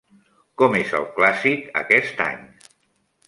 Com 0.61 0.77
és 0.77 0.93
el 0.99 1.03
clàssic 1.19 1.69
aquest 1.81 2.23
any? 2.29 2.39